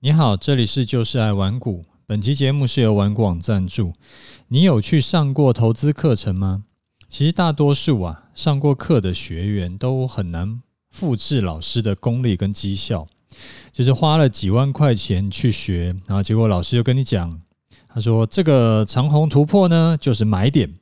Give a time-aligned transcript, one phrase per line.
[0.00, 1.84] 你好，这里是就是爱玩股。
[2.06, 3.92] 本期节目是由玩股网赞助。
[4.46, 6.62] 你有去上过投资课程吗？
[7.08, 13.08] 其实大多数啊，上过课的学员都很难复制老师的功力跟绩效。
[13.72, 17.40] 就是花了几万块钱去学，然后结果老师就跟你讲，
[17.88, 20.72] 他说这个长虹突破呢就是买点，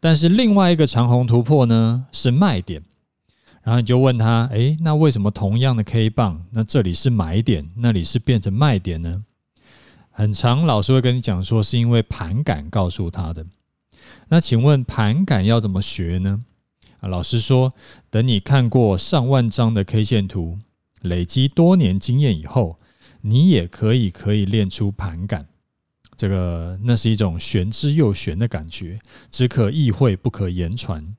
[0.00, 2.82] 但是另外一个长虹突破呢是卖点。
[3.62, 9.24] 然后你就问他，诶，那为什么同样的 K 棒，那这里是买点，那里是变成卖点呢？
[10.10, 13.46] 很常老师会跟你讲说，是因为盘感告诉他的。
[14.28, 16.40] 那请问盘感要怎么学呢？
[17.00, 17.72] 啊，老师说，
[18.10, 20.58] 等你看过上万张的 K 线图，
[21.02, 22.76] 累积多年经验以后，
[23.20, 25.46] 你也可以可以练出盘感。
[26.16, 31.16] 这个那是一种玄之又玄的感觉，只可意会不可言传。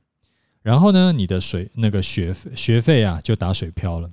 [0.64, 4.10] 然后呢，你的水那个学费学费啊，就打水漂了。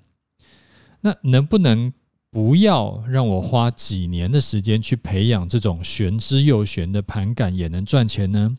[1.00, 1.92] 那能不能
[2.30, 8.58] 不要让我花几年的时间去培养这种玄之又玄的盘感，也能赚钱呢？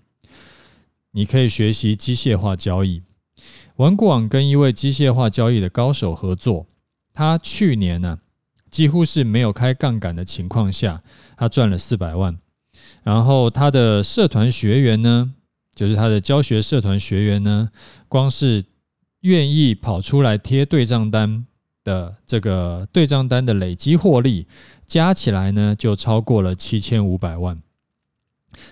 [1.12, 3.04] 你可以学习机械化交易。
[3.76, 6.68] 玩股网跟一位机械化交易的高手合作，
[7.14, 8.20] 他去年呢、
[8.70, 11.02] 几乎是没有开杠杆的情况下，
[11.36, 12.40] 他赚了四百万。
[13.04, 15.34] 然后他的社团学员呢，
[15.74, 17.70] 就是他的教学社团学员呢，
[18.08, 18.64] 光是
[19.22, 21.46] 愿意跑出来贴对账单
[21.84, 24.48] 的这个对账单的累积获利，
[24.86, 27.58] 加起来呢就超过了七千五百万。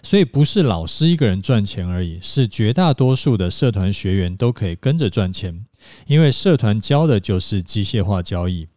[0.03, 5.63] 所以不是老师一个人赚钱而已，是绝大多数的社团学员都可以跟着赚钱，
[6.05, 8.67] 因为社团教的就是机械化交易。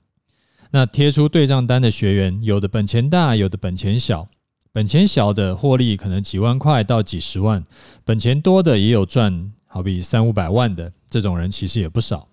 [0.71, 4.29] 那贴出对账单的学员，有的本钱大，有的本钱小。
[4.75, 7.63] 本钱小的获利可能几万块到几十万，
[8.07, 12.29] 本钱多的也有赚，好比三五百万的这种人其实也不少。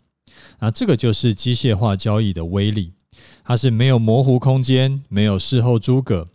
[0.60, 2.94] 啊，这个就是机械化交易的威力，
[3.44, 6.30] 它是没有模糊空间，没有事后诸葛。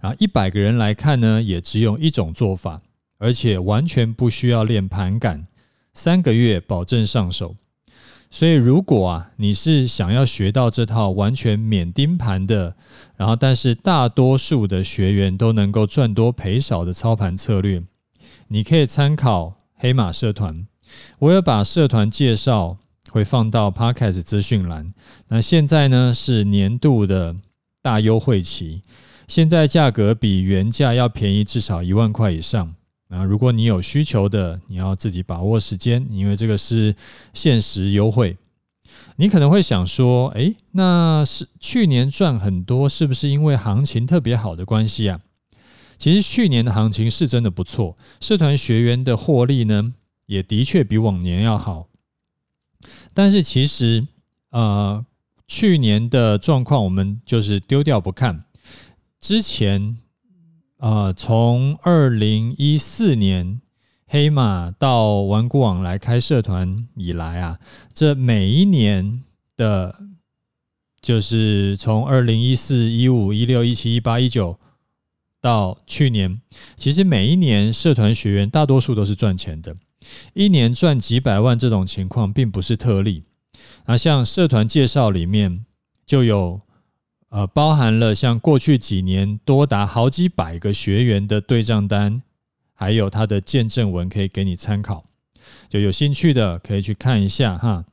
[0.00, 2.80] 啊，一百个人来看呢，也只有一种做法，
[3.18, 5.44] 而且完全不需要练盘感，
[5.92, 7.56] 三个月保证上手。
[8.32, 12.76] 所以，如果啊，你是想要学到这套完全免盯盘的，
[13.16, 17.82] 然后但是大多数的学员都能够赚多赔少的操盘策略，
[18.48, 20.66] 你可以参考黑马社团。
[21.18, 22.76] 我有把社团介绍
[23.10, 24.86] 会放到 Podcast 资讯栏。
[25.28, 27.34] 那现在呢是年度的
[27.82, 28.82] 大优惠期，
[29.26, 32.76] 现在价格比原价要便宜至少一万块以上。
[33.10, 36.94] 啊，如果你有需求的，你要自己把握时间，因为这个是
[37.34, 38.36] 限时优惠。
[39.16, 45.20] 你可能会想说，诶，那是去年赚很多，是不是因为行情特别好的关系啊？
[45.98, 49.92] 其实去年的行情是真的不错，社团学员的获利呢，
[50.26, 51.88] 也的确比往年要好。
[53.12, 54.06] 但是其实，
[54.50, 55.04] 呃，
[55.48, 58.44] 去年的状况我们就是丢掉不看，
[59.20, 59.98] 之前。
[60.80, 63.60] 呃，从二零一四年
[64.06, 67.58] 黑马到顽固网来开社团以来啊，
[67.92, 69.22] 这每一年
[69.58, 70.00] 的，
[71.02, 74.58] 就是从二零一四、一五、一六、一七、一八、一九
[75.38, 76.40] 到去年，
[76.76, 79.76] 其实每一年社团学员大多数都是赚钱的，
[80.32, 83.24] 一年赚几百万这种情况并不是特例。
[83.84, 85.66] 那像社团介绍里面
[86.06, 86.58] 就有。
[87.30, 92.22] 呃，包含了像过去几年多达好几百个学员的对账单，
[92.74, 95.04] 还有他的见证文可以给你参考，
[95.68, 97.84] 就有兴趣的可以去看一下哈。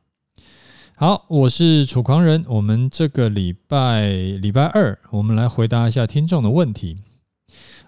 [0.95, 6.97] 好，我是楚狂人，我们这个礼拜礼拜二，我们来回答一下听众的问题。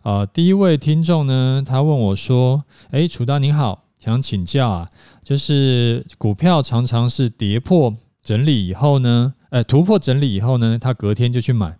[0.04, 4.90] 啊、呃，第一位听众呢，他问我说：“哎，楚大您好，想请教啊，
[5.24, 11.78] 就是股票常常是跌破整理以后呢？”呃，突破整理以后呢，他隔天就去买，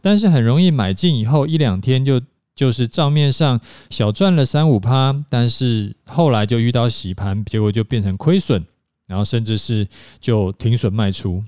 [0.00, 2.20] 但是很容易买进以后一两天就
[2.54, 3.60] 就是账面上
[3.90, 8.64] 小赚了三五趴，但是后来就遇到洗盘，结果就变成亏损，
[9.06, 9.88] 然后甚至是
[10.20, 11.42] 就停损卖出。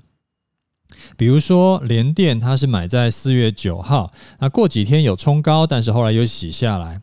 [1.15, 6.99] 比如说联电，它是买在四月九号，那过几天有冲高，但是后来又洗下来，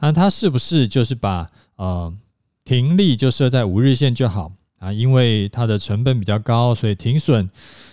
[0.00, 2.12] 那它是不是就是把呃
[2.64, 4.52] 停利就设在五日线就好？
[4.82, 7.48] 啊，因为它的成本比较高，所以停损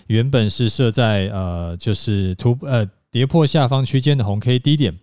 [0.07, 4.97] 原本是设在呃，就是突呃跌破下方区间的红 K 低点。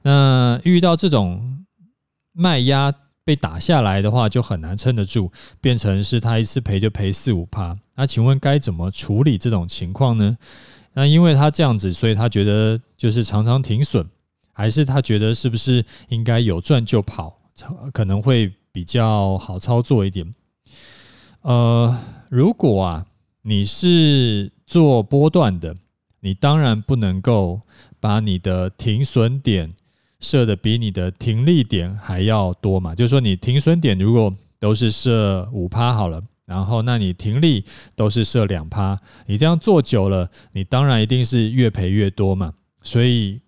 [0.00, 1.66] 那遇到这种
[2.32, 2.90] 卖压
[3.22, 5.30] 被打下来的话，就很难撑得住，
[5.60, 7.76] 变成是他一次赔就赔四五趴。
[7.96, 10.38] 那请问该怎么处理这种情况呢？
[10.94, 14.08] 那因为他这样子，所以他觉得就是常常停损，
[14.54, 17.36] 还是他觉得是不是应该有赚就跑，
[17.92, 20.26] 可能会比较好操作一点。
[21.42, 21.96] 呃，
[22.28, 23.06] 如果啊，
[23.42, 25.74] 你是做波段的，
[26.20, 27.60] 你当然不能够
[27.98, 29.72] 把你的停损点
[30.18, 32.94] 设的比你的停利点还要多嘛。
[32.94, 37.64] 就是说，你停损点如果都是设五趴好了，然后那你停利
[37.96, 42.54] 都是设两趴，你这样做久了，你当然一定是越赔越多嘛。
[42.82, 43.40] 所以。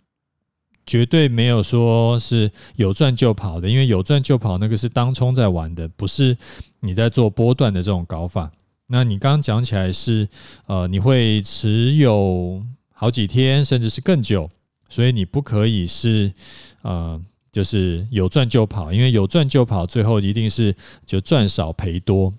[0.86, 6.36] 绝对没有说是有赚就跑的，因为有赚就跑那个是当冲在玩的，不是
[6.80, 8.50] 你在做波段的这种搞法。
[8.88, 10.28] 那你刚刚讲起来是，
[10.66, 12.60] 呃，你会持有
[12.92, 14.50] 好几天，甚至是更久，
[14.88, 16.32] 所以你不可以是，
[16.82, 17.18] 呃，
[17.50, 20.74] 就是有赚就跑，因为有赚就跑，最后一定是
[21.06, 22.34] 就赚少赔多。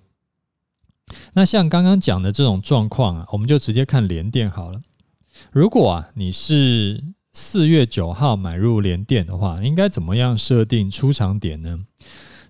[1.33, 4.79] 那像刚刚讲的这种状况啊，我们就直接看联电好了。
[5.51, 11.79] 如果啊，你是四月九号买入联电的话，应该怎么样设定出场点呢？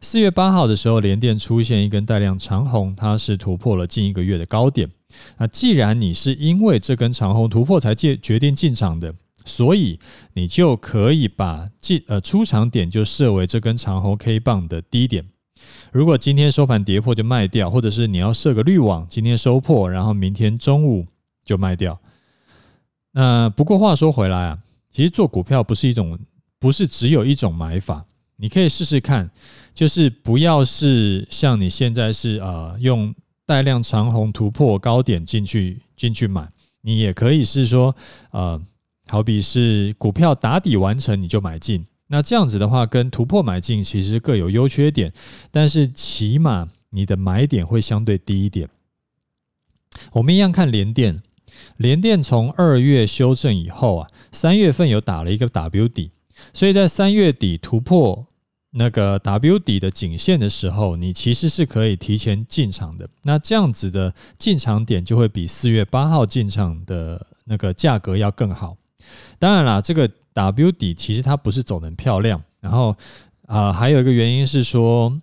[0.02, 4.90] 四月八号的时候，联电出现一根带量长红，它是突破了近一个月的高点。
[5.38, 9.16] 那既然你是因为这根长红突破才决决定进场的，
[9.46, 9.98] 所以
[10.34, 15.24] 你就可以把进呃出场点就设为这根长红 K 棒的低点。
[15.94, 21.06] 如果今天收盘跌破就卖掉，或者是你要设个滤网，今天收破，然后明天中午
[21.46, 22.02] 就卖掉。
[23.14, 24.58] 那不过话说回来啊。
[24.94, 26.18] 其实做股票不是一种，
[26.60, 28.06] 不是只有一种买法，
[28.38, 29.30] 你可以试试看，
[29.74, 33.14] 就是不要是像你现在是呃用
[33.46, 36.48] 带量长红突破高点进去进去买，
[36.82, 37.94] 你也可以是说
[38.30, 38.62] 呃
[39.08, 45.12] 好比是股票打底完成你就买进，那这样子的话跟突破买进其实各有优缺点，
[45.50, 48.70] 但是起码你的买点会相对低一点。
[50.12, 51.24] 我们一样看联电。
[51.78, 56.12] 联电从二月修正以后啊，三月份有打了一个 W 底，
[56.54, 58.26] 所以在三月底突破
[58.72, 63.10] 那个 W 底的颈线的时候，你其实是可以提前进场的。
[63.24, 68.78] 那这样子的进场点就会比四月八号进场的那个价格要更好。
[69.40, 72.96] 当然啦，这个 W 底其实它不是走得很漂亮，然后
[73.46, 75.22] 啊、还有一个原因是说。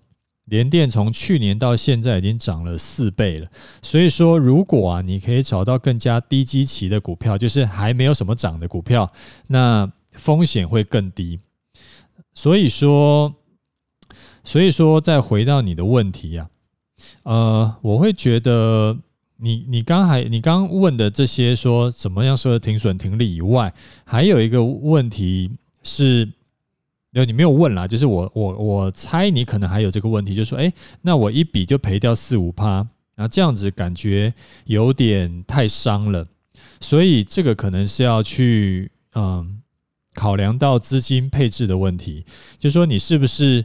[0.50, 3.49] 联电从去年到现在已经涨了四倍了，
[3.81, 9.08] 所以说如果啊，你可以找到更加低基期的股票，就是还没有什么涨的股票，
[9.47, 11.38] 那风险会更低。
[12.35, 13.32] 所以说，
[14.43, 16.50] 所以说再回到你的问题啊，
[17.23, 18.99] 呃，我会觉得
[19.37, 23.73] 你你刚还你刚问的这些说怎么样设停损停利以外，
[24.05, 25.52] 还有一个问题
[25.85, 26.29] 是。
[27.12, 30.72] 那你没有问啦，就是我我我猜你可能还有这个问题，就是说，哎，
[31.02, 32.86] 那我一笔就赔掉四五趴，
[33.16, 34.32] 那这样子感觉
[34.66, 36.24] 有点太伤了，
[36.80, 39.60] 所以这个可能是要去嗯
[40.14, 42.24] 考量到资金配置的问题，
[42.58, 43.64] 就说你是不是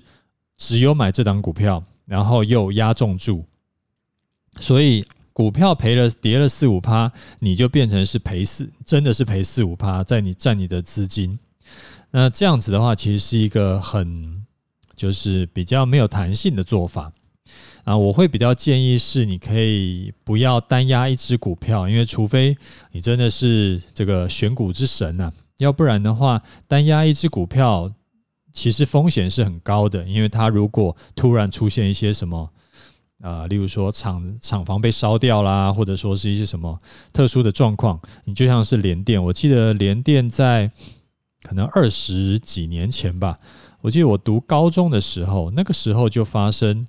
[0.58, 3.46] 只有买这档股票，然后又押重注，
[4.60, 11.38] 所以股票赔了跌了四五趴，你就变成是赔四，真的是赔四五趴，在你占你的资金。
[12.18, 14.42] 那这样子的话，其实是一个很
[14.96, 17.12] 就是比较没有弹性的做法
[17.84, 17.98] 啊。
[17.98, 22.58] 我会比较建议是，你可以不要单压一只股票，因为除非
[22.94, 27.92] 你真的是这个选股之神呐，要不然的话，单压一只股票
[28.54, 32.50] 其实风险是很高的，因为它如果突然出现一些什么
[33.20, 36.80] 啊，例如说厂厂房被烧掉啦，或者说是一些什么
[37.12, 40.72] 特殊的状况，你就像是联电，我记得联电在。
[41.46, 43.38] 可能二十几年前吧，
[43.82, 46.88] 我记得我读高中的时候，那个时候就发生，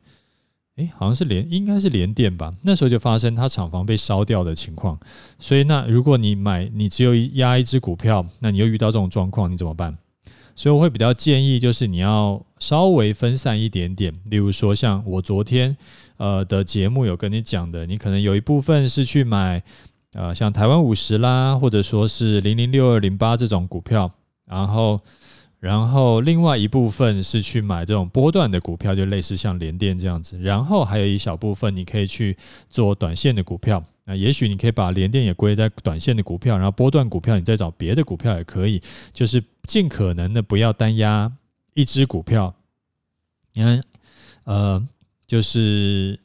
[0.77, 2.51] 诶，好像是连，应该是连电吧。
[2.63, 4.99] 那时候就发生它厂房被烧掉的情况。
[5.39, 9.93] 所以，那如果你买，你只有压一只股票，那你又遇到这种状况，你怎么办？
[10.55, 14.11] 所以我会比较建议，就是你要稍微分散一点点。
[14.25, 15.77] 例如说，像我昨天
[16.17, 19.63] 呃的节目有跟你讲的，你可能有一部分是去买
[20.15, 24.11] 呃像台湾五十啦，或者说是零零六二零八这种股票。
[24.47, 25.01] 然后，
[25.59, 30.39] 然后另外一部分是去买这种波段的股票，就类似像联电这样子。
[30.39, 32.37] 然后还有一小部分你可以去
[32.71, 33.83] 做短线的股票。
[34.05, 38.81] 那也许你可以把联电也归在短线的股票，然后波段股票你再找别的股票也可以。
[39.13, 41.33] 就是尽可能的不要单押
[41.75, 42.55] 一只股票。
[43.55, 43.83] 你看，
[44.45, 44.89] 呃，
[45.27, 46.19] 就是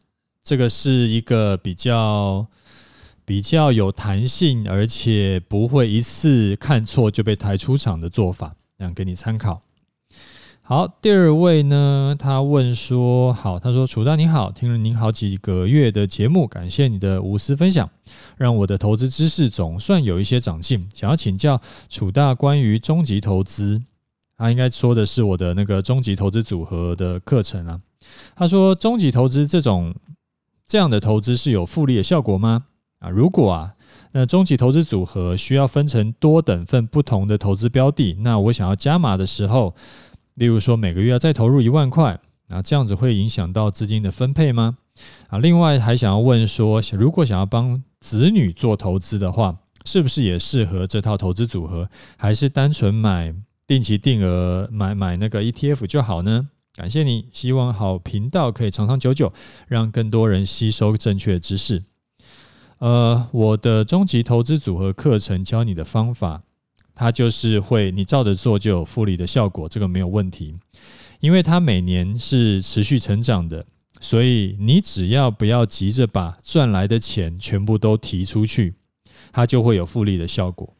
[0.43, 2.45] 这个是一个比较。
[3.25, 9.61] 比较有弹性，而且不会一次看错就被抬出场的做法，这样给你参考。
[10.63, 17.89] 好，第二位呢，他问说：好，他说楚大你好，听了您好几个月的节目，感谢你的无私分享，
[18.37, 20.87] 让我的投资知识总算有一些长进。
[20.93, 21.59] 想要请教
[21.89, 23.81] 楚大关于终极投资，
[24.37, 27.81] 他应该说的是我的那个终极投资组合的课程啊。
[28.35, 29.93] 他说终极投资这种
[30.65, 32.65] 这样的投资是有复利的效果吗？
[33.01, 33.73] 啊，如果啊，
[34.11, 39.75] 那终极投资组合需要分成多等份不同的投资标的，那我想要加码的时候，
[40.35, 44.77] 例如说每个月要再投入一万块，那这样子会影响到资金的分配吗？
[45.29, 53.33] 啊，另外还想要问说，如果想要帮子女做投资的话，是不是也适合这套投资组合，还是单纯买
[53.65, 56.49] 定期定额买买那个 ETF 就好呢？
[56.75, 59.33] 感谢你，希望好频道可以长长久久，
[59.67, 61.83] 让更多人吸收正确知识。
[62.81, 66.41] 呃，我的终极投资组合课程教你的方法，
[66.95, 70.55] 它就是会你照着做就有复利的效果，这个没有问题，
[71.19, 73.63] 因为它每年是持续成长的，
[73.99, 78.73] 所以你只要不要急着把赚来的钱全部都提出去。
[79.31, 80.75] 它就会有复利的效果。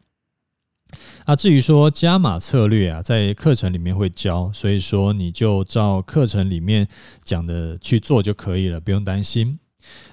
[1.24, 6.88] 啊，至于说加码策略啊，在课程里面会教，所以说你就照课程里面
[7.22, 9.60] 讲的去做就可以了，不用担心。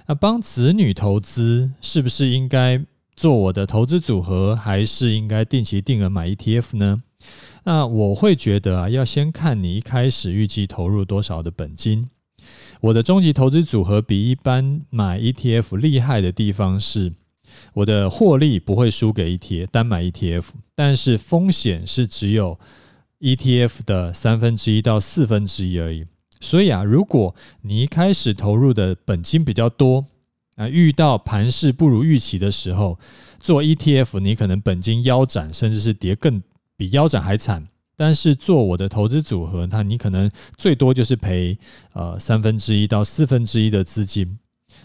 [0.06, 2.84] 那帮子女投资是不是应该
[3.16, 7.02] 做我的投资组合，还是应该定期定额买 ETF 呢？
[7.64, 12.08] 那我会觉得啊，要先看你一开始预计投入多少的本金。
[12.80, 17.12] 我的终极投资组合比一般买 ETF 厉害的地方是。
[17.74, 22.58] 我的获利不会输给 ETF，单买 ETF，但是风险是只有
[23.18, 26.06] ETF 的三分之一到四分之一而已。
[26.40, 30.04] 所以啊，如果你一开始投入的本金比较多
[30.56, 32.98] 啊，遇到盘势不如预期的时候，
[33.38, 36.42] 做 ETF 你可能本金腰斩，甚至是跌更
[36.76, 37.64] 比腰斩还惨。
[37.96, 41.56] 但是做我的投资组合，那你可能最多就是赔
[41.92, 44.38] 呃三分之一到四分之一的资金。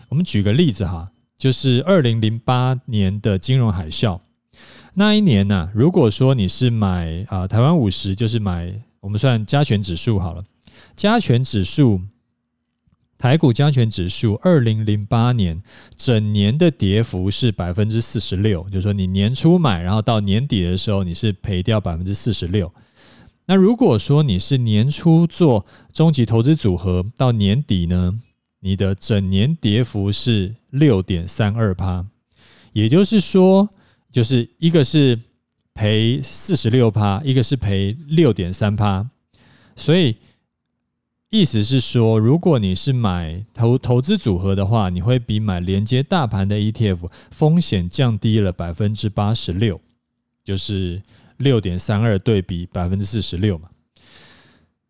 [0.09, 1.05] 我们举个例子哈。
[1.37, 4.17] 就是二零零八年的金融海啸
[4.93, 10.41] 那一年呢、如果说你是买啊台湾五十，就是买我们算加权指数好了，
[10.95, 12.01] 加权指数
[13.17, 15.61] 台股加权指数二零零八年
[15.95, 22.71] 整年的跌幅是百分之四十六，就是说你年初买，然后到年底的时候你是赔掉百分之四十六。
[23.47, 28.19] 那如果说你是年初做终极投资组合，到年底呢？
[28.61, 32.07] 你的整年跌幅是六点三二趴，
[32.73, 33.69] 也就是说，
[34.11, 35.19] 就是一个是
[35.75, 39.07] 赔四十六趴，一个是赔六点三趴，
[39.75, 40.17] 所以
[41.37, 49.81] 意思是说，如果你是买投投资组合的话，你会比买连接大盘的 ETF 风险降低了百分之八十六，
[50.45, 51.01] 就是
[51.35, 53.67] 六点三二对比百分之四十六嘛。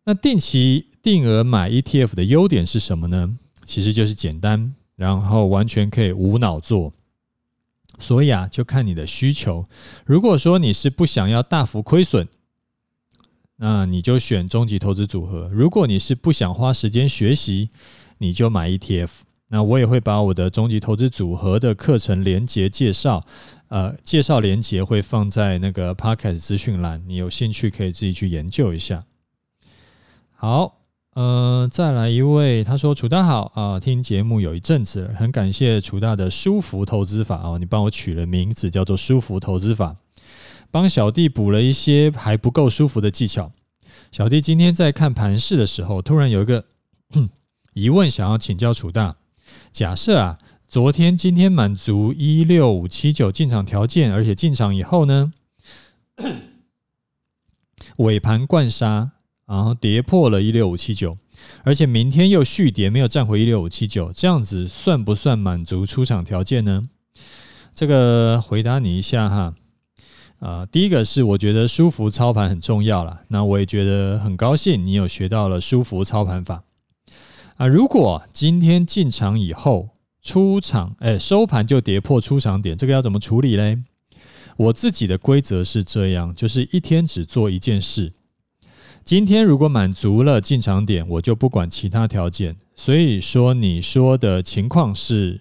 [0.04, 3.36] 那定期定额买 ETF 的优点是什么呢？
[3.64, 6.92] 其实就是简单，然后完全可以无脑做，
[7.98, 9.64] 所以啊，就看你的需求。
[10.04, 12.28] 如果说你是不想要大幅亏损，
[13.56, 17.70] 那你就选终极投资组合；如果你是不想花时间学习，
[18.18, 19.08] 你就买 ETF。
[19.48, 23.24] 那我也会把我的终极投资组合的课程连接介绍，
[23.68, 29.04] 呃，介绍连接会放在那个 Podcast 资讯栏，你有兴趣可以自己去研究一下。
[30.34, 30.74] 好。
[31.14, 39.94] 呃，再来一位，他说：“楚大好啊、听节目有一阵子了，很感谢楚大的舒服投资法哦，你帮我取了名字叫做舒服投资法，
[40.76, 43.50] 帮小弟补了一些还不够舒服的技巧。
[44.12, 46.66] 小弟今天在看盘市的时候，突然有一个
[47.72, 49.16] 疑问想要请教楚大。
[49.72, 50.36] 假设啊，
[50.68, 55.32] 昨天今天满足一六五七九进场条件，而且进场以后呢，
[57.96, 59.12] 尾盘灌杀。”
[59.48, 61.16] 然后跌破了一六五七九，
[61.62, 66.88] 而且明天又续跌，没有站回一六五七九，这样子算不算满足出场条件呢？
[67.72, 69.54] 这个回答你一下哈。
[70.38, 76.62] 啊、第一个是我觉得舒服操盘很重要了，那我也觉得很高兴你有学到了舒服操盘法
[77.56, 77.66] 啊。
[77.66, 79.88] 如果今天进场以后
[80.22, 83.78] 出场，哎，收盘就跌破出场点，这个要怎么处理嘞？
[84.56, 88.12] 我自己的规则是这样，就是一天只做一件事。
[89.04, 92.56] 今天如果满足了进场点，我就不管其他条件。
[92.74, 95.40] 所以说，你说的情况是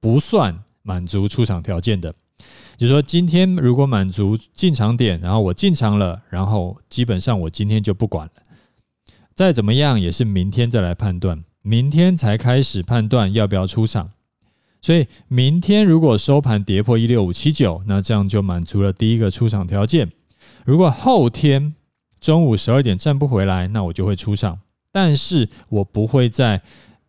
[0.00, 2.14] 不算满足出场条件的。
[2.76, 8.32] 就是说，今天如果满足进场点，然后我进场了，然后基本上我今天就不管了。
[9.34, 14.10] 再怎么样也是明天再来判断，明天才开始判断要不要出场。
[14.80, 20.10] 所以明天如果收盘跌破一六五七九，那这样就满足了第一个出场条件。
[20.64, 21.74] 如果后天，
[22.20, 24.60] 中午十二点站不回来，那我就会出场，
[24.92, 26.60] 但是我不会在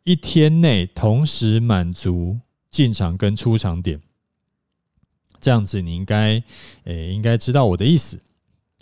[0.03, 2.37] 一天内同时满足
[2.71, 3.99] 进场跟出场点。
[5.45, 6.41] 这样子你应该，
[6.85, 8.19] 诶，应该知道我的意思。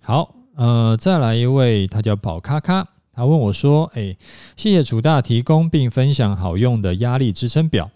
[0.02, 4.18] 好，呃，再来一位，他叫宝咔咔，他问我说：“诶，
[4.56, 7.92] 谢谢楚大提供并分享好用的压力支撑表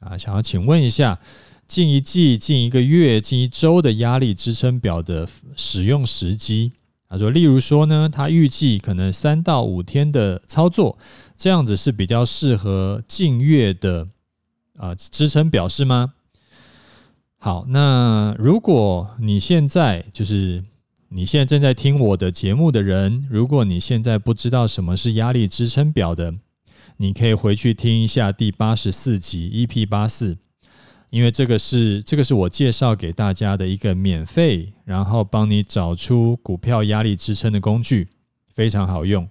[0.00, 1.18] 啊，想要请问一下，
[1.66, 6.72] 近一季、近一个月、近一周的压力支撑表的使用时机。
[7.08, 10.98] 他说，例如说呢，他预计可能三到五天的操作，
[11.38, 14.06] 这样子是比较适合近月的
[14.76, 16.12] 啊、支撑表是吗？
[17.42, 20.62] 好，那如果你现在就是
[21.08, 26.34] 你现在正在听我的节目的人，如果你现在不知道什么是压力支撑表的，
[26.98, 30.36] 你可以回去听一下第八十四集 EP 八四。
[31.08, 38.08] 因为这个是这个是我介绍给大家的一个免费，然后帮你找出股票压力支撑的工具，
[38.52, 39.26] 非常好用。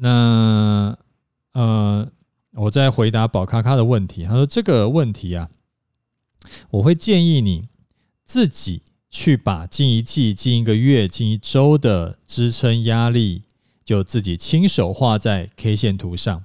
[0.00, 0.98] 那
[1.52, 2.06] 呃，
[2.54, 4.24] 我再回答宝咖咖的问题。
[4.24, 5.48] 他说这个问题啊，
[6.70, 7.68] 我会建议你
[8.24, 13.42] 自己去把近一季、近一个月、近一周的支撑压力，
[13.84, 16.44] 就自己亲手画在 K 线图上。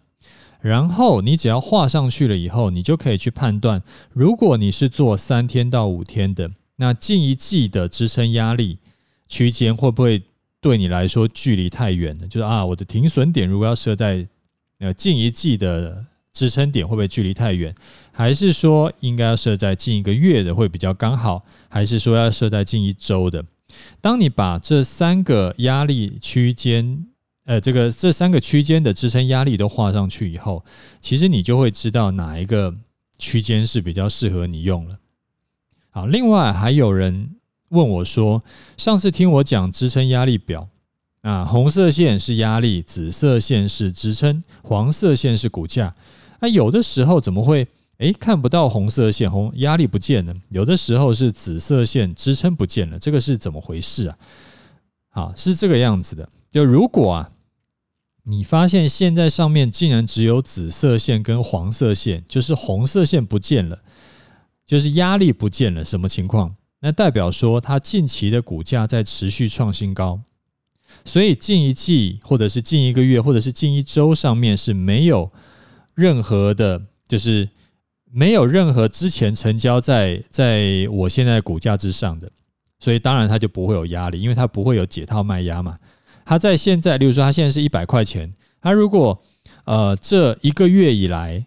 [0.61, 3.79] 然后你只要画上去了以后，你就可以去判断，
[4.11, 8.79] 如果你是做三天到五天的，那近一季的支撑压力
[9.27, 10.23] 区间会不会
[10.59, 12.27] 对你来说距离太远了？
[12.27, 14.27] 就是啊，我的停损点如果要设在
[14.79, 16.03] 呃近一季的
[16.35, 17.73] 支撑点，会不会距离太远？
[18.11, 21.43] 还是说应该要设在近一个月的会比较刚好？
[21.69, 23.43] 还是说要设在近一周的？
[24.01, 27.05] 当你把这三个压力区间，
[27.45, 30.63] 呃，这个这三个区间的支撑压力都画上去以后，
[30.99, 32.75] 其实你就会知道哪一个
[33.17, 34.97] 区间是比较适合你用了。
[35.89, 37.35] 好，另外还有人
[37.69, 38.41] 问我说，
[38.75, 40.67] 上次听我讲支撑压力表
[41.21, 45.93] 啊，红色线是压力，紫色线是支撑，黄色线是股价。
[46.39, 50.33] 那有的时候怎么会诶看不到红色线，红压力不见了？
[50.49, 54.17] 有的时候是紫色线支撑不见了，这个是怎么回事啊？
[55.09, 56.27] 好，是这个样子的。
[56.49, 57.31] 就如果啊。
[58.27, 63.83] 你发现现在上面竟然只有紫色线跟黄色线，就是红色线不见了，
[64.65, 66.55] 就是压力不见了，什么情况？
[66.79, 70.19] 那代表说它近期的股价在持续创新高，
[71.03, 75.31] 所以近一季或者是近一个月或者是近一周上面是没有
[75.95, 77.49] 任何的，就是
[78.11, 82.31] 没有任何之前成交在在我现在股价之上的，
[82.79, 85.75] 所以当然它就不会有压力，因为它不会有解套卖压嘛。
[86.23, 88.33] 它在现在，例如说，它现在是一百块钱。
[88.61, 89.21] 它如果
[89.65, 91.45] 呃这一个月以来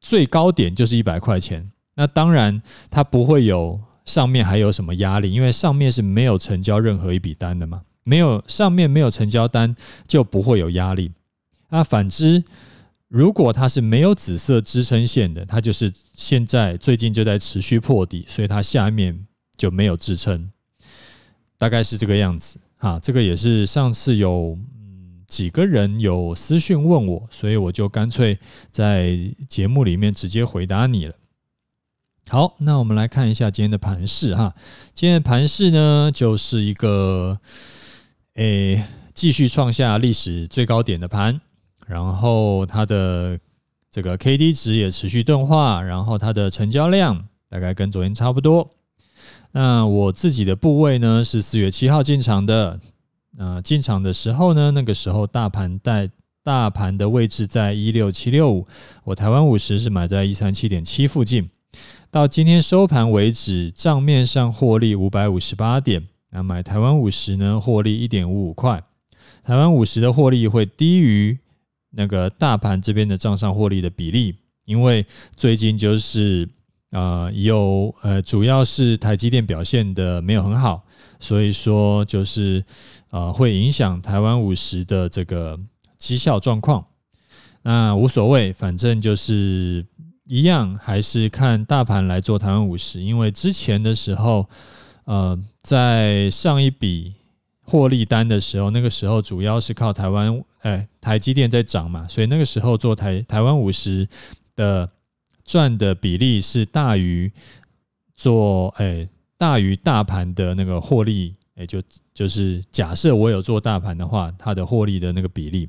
[0.00, 9.74] 最高点就是一百块钱，那当然它不会有上面还有什么压力，因为上面是没有成交任何一笔单的嘛，没有上面没有成交单
[10.06, 11.10] 就不会有压力。
[11.70, 12.44] 那反之，
[13.08, 20.50] 如果它是没有紫色支撑线的，它就是现在最近就在持续破底，所以它下面就没有支撑，
[21.56, 22.58] 大概是这个样子。
[22.78, 28.38] 啊，这个也是上次有嗯几个人有私讯问我，所以我就干脆
[28.70, 29.18] 在
[29.48, 31.14] 节目里面直接回答你了。
[32.28, 34.54] 好，那我们来看一下今天的盘势哈。
[34.94, 37.38] 今天的盘势呢，就是一个
[38.34, 41.40] 诶继续创下历史最高点的盘，
[41.88, 43.38] 然后它的
[43.90, 48.70] 这个 K D 值也持续钝化，然后它的成交量大概跟昨天差不多。
[49.52, 52.78] 那我自己的部位呢，是四月七号进场的。
[53.38, 56.10] 呃，进场的时候呢，那个时候大盘在
[56.42, 58.66] 大盘的位置在一六七六五，
[59.04, 61.48] 我台湾五十是买在一三七点七附近。
[62.10, 66.04] 到今天收盘为止，账面上获利五百五十八点。
[66.32, 68.82] 那买台湾五十呢，获利一点五五块。
[69.44, 71.38] 台湾五十的获利会低于
[71.90, 75.04] 那个大盘这边的账上获利的比例，因为
[75.36, 76.48] 最近就是。
[76.92, 80.82] 呃，有呃，主要是台积电表现的没有很好，
[81.20, 82.64] 所以说就是
[83.10, 85.60] 呃，会影响台湾五十的这个
[85.98, 86.82] 绩效状况。
[87.60, 89.84] 那无所谓，反正就是
[90.28, 93.02] 一样，还是看大盘来做台湾五十。
[93.02, 94.48] 因为之前的时候，
[95.04, 97.12] 呃，在上一笔
[97.64, 104.08] 获利单的时候，那个时候主要是靠台湾哎台积电在涨嘛，所以那个时候做台台湾五十
[104.54, 104.90] 的。
[105.44, 107.32] 赚的比例是大于
[108.14, 115.66] 做，哎，大于大盘的那个获利，哎，就就是假设我有做大盘的话，它的获利的那个比例。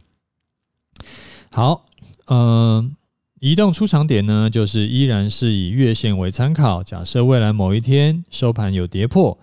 [1.50, 1.86] 好，
[2.28, 2.94] 嗯，
[3.40, 6.84] 移动出场点呢，就是依然是以月线为参考。
[6.84, 9.40] 假设未来某一天收盘有跌破，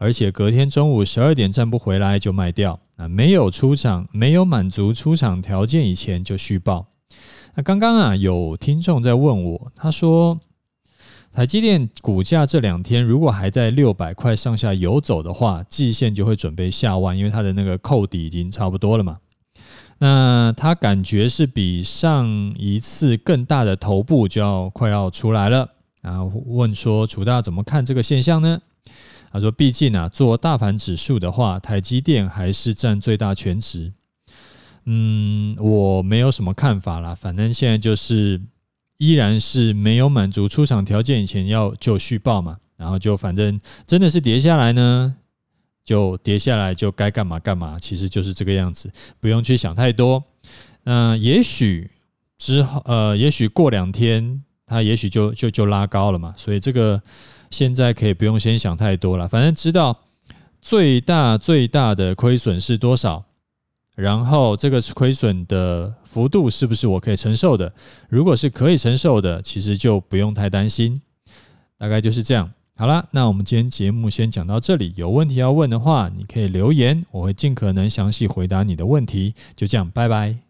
[0.00, 6.86] 而且隔天中午十二点站不回来就卖掉，啊，没有出场，没有满足出场条件以前就续报。
[7.54, 10.40] 那刚刚啊，有听众在问我，他说，
[11.34, 19.18] 台积电股价这两天如果还在六百块上下游走的话，季线就会准备下弯，因为它的那个扣底已经差不多了嘛。
[19.98, 25.68] 那他感觉是比上一次更大的头部就要快要出来了，
[26.00, 28.62] 然后问说楚大怎么看这个现象呢？
[29.32, 33.92] 他说，毕竟啊，做大盘指数的话，台积电还是占最大权值。
[34.86, 38.40] 嗯，我没有什么看法啦，反正现在就是
[38.96, 45.14] 依然是没有满足出场条件以前要就续报嘛，然后就反正真的是跌下来呢，
[45.84, 48.90] 就跌下来就该干嘛干嘛，其实就是这个样子，
[49.20, 50.24] 不用去想太多。
[50.82, 51.90] 那也许
[52.38, 57.00] 之后呃，也许过两天它也许就就就拉高了嘛，所以这个
[57.50, 59.98] 现在可以不用先想太多了，反正知道
[60.62, 63.24] 最大最大的亏损是多少。
[63.96, 67.70] 然后这个亏损的幅度是不是我可以承受的？
[68.08, 71.02] 如果是可以承受的，其实就不用太担心。
[71.76, 72.50] 大概就是这样。
[72.76, 74.94] 好了，那我们今天节目先讲到这里。
[74.96, 79.34] 有问题要问的话，你可以留言，我会尽可能详细回答你的问题。
[79.54, 80.49] 就这样，拜拜。